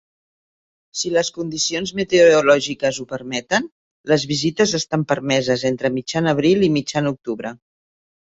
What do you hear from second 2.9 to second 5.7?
ho permeten, les visites estan permeses